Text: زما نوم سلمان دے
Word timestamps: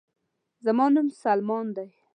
زما 0.65 0.85
نوم 0.93 1.07
سلمان 1.23 1.65
دے 1.75 1.87